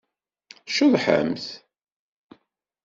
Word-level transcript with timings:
Tceḍḥemt. 0.67 1.45